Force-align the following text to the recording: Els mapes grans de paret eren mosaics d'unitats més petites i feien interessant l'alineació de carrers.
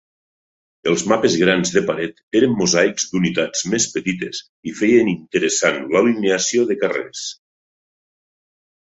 Els 0.91 1.03
mapes 1.11 1.35
grans 1.41 1.73
de 1.75 1.83
paret 1.89 2.23
eren 2.39 2.57
mosaics 2.63 3.07
d'unitats 3.13 3.63
més 3.75 3.87
petites 3.99 4.43
i 4.73 4.75
feien 4.83 5.15
interessant 5.15 5.81
l'alineació 5.95 6.69
de 6.73 6.83
carrers. 6.85 7.27